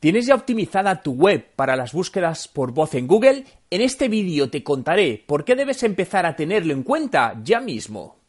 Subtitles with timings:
[0.00, 3.44] ¿Tienes ya optimizada tu web para las búsquedas por voz en Google?
[3.68, 8.19] En este vídeo te contaré por qué debes empezar a tenerlo en cuenta ya mismo.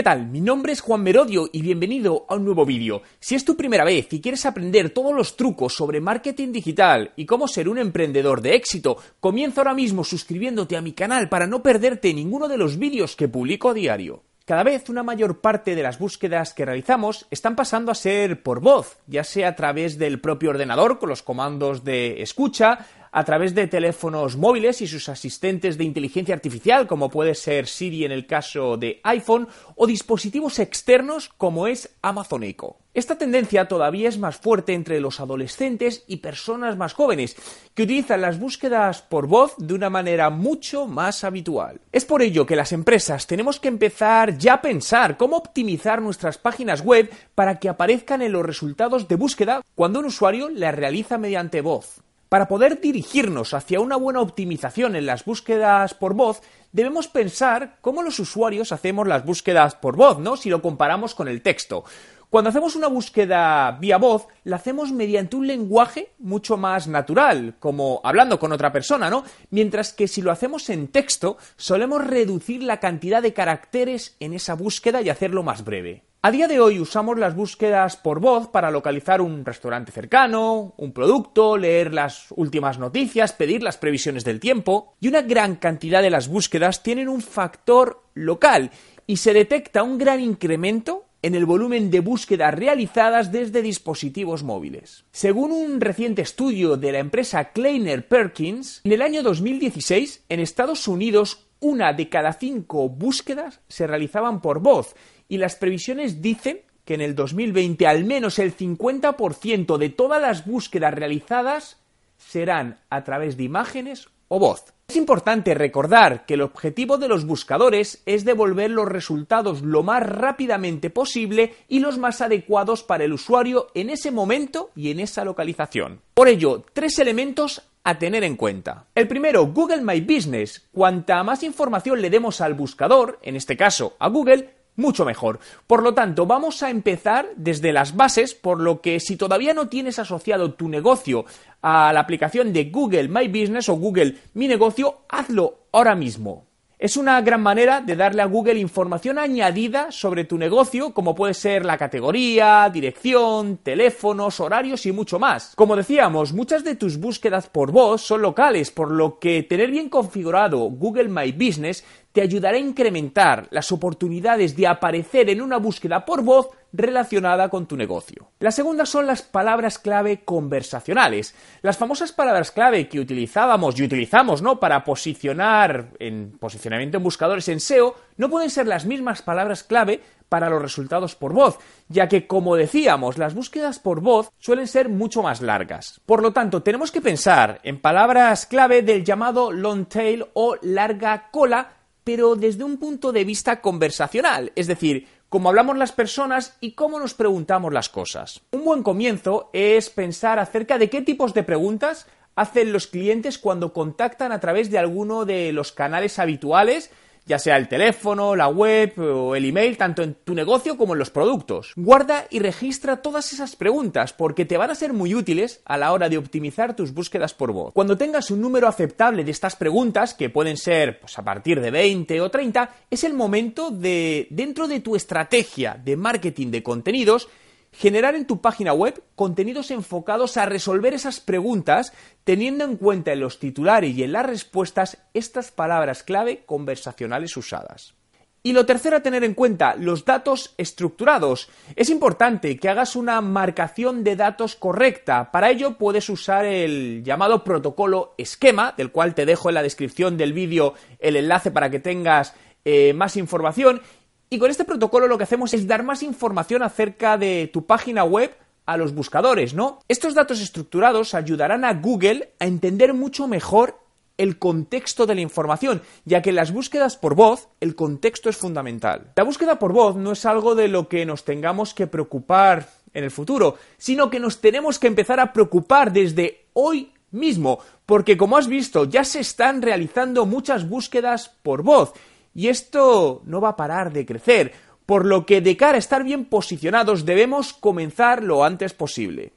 [0.00, 0.28] ¿Qué tal?
[0.28, 3.02] Mi nombre es Juan Merodio y bienvenido a un nuevo vídeo.
[3.18, 7.26] Si es tu primera vez y quieres aprender todos los trucos sobre marketing digital y
[7.26, 11.62] cómo ser un emprendedor de éxito, comienza ahora mismo suscribiéndote a mi canal para no
[11.62, 14.22] perderte ninguno de los vídeos que publico a diario.
[14.46, 18.60] Cada vez una mayor parte de las búsquedas que realizamos están pasando a ser por
[18.60, 23.54] voz, ya sea a través del propio ordenador con los comandos de escucha, a través
[23.54, 28.26] de teléfonos móviles y sus asistentes de inteligencia artificial, como puede ser Siri en el
[28.26, 32.76] caso de iPhone, o dispositivos externos como es Amazon Echo.
[32.92, 37.36] Esta tendencia todavía es más fuerte entre los adolescentes y personas más jóvenes,
[37.74, 41.80] que utilizan las búsquedas por voz de una manera mucho más habitual.
[41.92, 46.36] Es por ello que las empresas tenemos que empezar ya a pensar cómo optimizar nuestras
[46.38, 51.16] páginas web para que aparezcan en los resultados de búsqueda cuando un usuario las realiza
[51.16, 52.00] mediante voz.
[52.30, 58.04] Para poder dirigirnos hacia una buena optimización en las búsquedas por voz, debemos pensar cómo
[58.04, 60.36] los usuarios hacemos las búsquedas por voz, ¿no?
[60.36, 61.82] Si lo comparamos con el texto.
[62.30, 68.00] Cuando hacemos una búsqueda vía voz, la hacemos mediante un lenguaje mucho más natural, como
[68.04, 69.24] hablando con otra persona, ¿no?
[69.50, 74.54] Mientras que si lo hacemos en texto, solemos reducir la cantidad de caracteres en esa
[74.54, 76.04] búsqueda y hacerlo más breve.
[76.22, 80.92] A día de hoy usamos las búsquedas por voz para localizar un restaurante cercano, un
[80.92, 86.10] producto, leer las últimas noticias, pedir las previsiones del tiempo, y una gran cantidad de
[86.10, 88.70] las búsquedas tienen un factor local
[89.06, 95.06] y se detecta un gran incremento en el volumen de búsquedas realizadas desde dispositivos móviles.
[95.12, 100.86] Según un reciente estudio de la empresa Kleiner Perkins, en el año 2016 en Estados
[100.86, 104.94] Unidos una de cada cinco búsquedas se realizaban por voz
[105.28, 110.44] y las previsiones dicen que en el 2020 al menos el 50% de todas las
[110.44, 111.78] búsquedas realizadas
[112.16, 114.72] serán a través de imágenes o voz.
[114.88, 120.02] Es importante recordar que el objetivo de los buscadores es devolver los resultados lo más
[120.02, 125.24] rápidamente posible y los más adecuados para el usuario en ese momento y en esa
[125.24, 126.00] localización.
[126.14, 128.86] Por ello, tres elementos a tener en cuenta.
[128.94, 130.68] El primero, Google My Business.
[130.72, 135.40] Cuanta más información le demos al buscador, en este caso a Google, mucho mejor.
[135.66, 139.68] Por lo tanto, vamos a empezar desde las bases, por lo que si todavía no
[139.68, 141.24] tienes asociado tu negocio
[141.62, 146.49] a la aplicación de Google My Business o Google Mi Negocio, hazlo ahora mismo.
[146.80, 151.34] Es una gran manera de darle a Google información añadida sobre tu negocio, como puede
[151.34, 155.52] ser la categoría, dirección, teléfonos, horarios y mucho más.
[155.56, 159.90] Como decíamos, muchas de tus búsquedas por voz son locales, por lo que tener bien
[159.90, 166.06] configurado Google My Business te ayudará a incrementar las oportunidades de aparecer en una búsqueda
[166.06, 168.30] por voz relacionada con tu negocio.
[168.38, 171.34] La segunda son las palabras clave conversacionales.
[171.62, 174.60] Las famosas palabras clave que utilizábamos y utilizamos, ¿no?
[174.60, 180.00] Para posicionar en posicionamiento en buscadores en SEO, no pueden ser las mismas palabras clave
[180.28, 181.58] para los resultados por voz,
[181.88, 186.00] ya que, como decíamos, las búsquedas por voz suelen ser mucho más largas.
[186.06, 191.30] Por lo tanto, tenemos que pensar en palabras clave del llamado long tail o larga
[191.32, 196.72] cola pero desde un punto de vista conversacional, es decir, cómo hablamos las personas y
[196.72, 198.42] cómo nos preguntamos las cosas.
[198.50, 203.72] Un buen comienzo es pensar acerca de qué tipos de preguntas hacen los clientes cuando
[203.72, 206.90] contactan a través de alguno de los canales habituales
[207.30, 210.98] ya sea el teléfono, la web o el email, tanto en tu negocio como en
[210.98, 211.72] los productos.
[211.76, 215.92] Guarda y registra todas esas preguntas porque te van a ser muy útiles a la
[215.92, 217.72] hora de optimizar tus búsquedas por voz.
[217.72, 221.70] Cuando tengas un número aceptable de estas preguntas, que pueden ser pues, a partir de
[221.70, 227.28] 20 o 30, es el momento de, dentro de tu estrategia de marketing de contenidos,
[227.72, 231.92] generar en tu página web contenidos enfocados a resolver esas preguntas
[232.24, 237.94] teniendo en cuenta en los titulares y en las respuestas estas palabras clave conversacionales usadas.
[238.42, 241.50] Y lo tercero a tener en cuenta, los datos estructurados.
[241.76, 245.30] Es importante que hagas una marcación de datos correcta.
[245.30, 250.16] Para ello puedes usar el llamado protocolo esquema, del cual te dejo en la descripción
[250.16, 252.32] del vídeo el enlace para que tengas
[252.64, 253.82] eh, más información
[254.30, 258.04] y con este protocolo lo que hacemos es dar más información acerca de tu página
[258.04, 258.32] web
[258.64, 259.80] a los buscadores, ¿no?
[259.88, 263.80] Estos datos estructurados ayudarán a Google a entender mucho mejor
[264.16, 268.36] el contexto de la información, ya que en las búsquedas por voz el contexto es
[268.36, 269.12] fundamental.
[269.16, 273.02] La búsqueda por voz no es algo de lo que nos tengamos que preocupar en
[273.02, 278.36] el futuro, sino que nos tenemos que empezar a preocupar desde hoy mismo, porque como
[278.36, 281.92] has visto ya se están realizando muchas búsquedas por voz
[282.34, 284.52] y esto no va a parar de crecer,
[284.86, 289.32] por lo que de cara a estar bien posicionados debemos comenzar lo antes posible.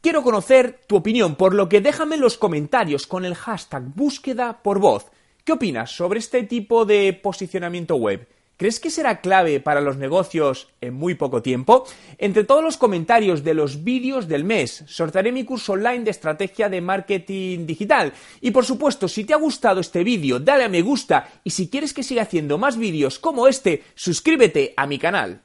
[0.00, 4.62] Quiero conocer tu opinión, por lo que déjame en los comentarios con el hashtag búsqueda
[4.62, 5.06] por voz.
[5.44, 8.26] ¿Qué opinas sobre este tipo de posicionamiento web?
[8.56, 11.84] ¿Crees que será clave para los negocios en muy poco tiempo?
[12.18, 16.68] Entre todos los comentarios de los vídeos del mes, sortearé mi curso online de estrategia
[16.68, 18.12] de marketing digital.
[18.40, 21.68] Y por supuesto, si te ha gustado este vídeo, dale a me gusta y si
[21.68, 25.40] quieres que siga haciendo más vídeos como este, suscríbete a mi canal.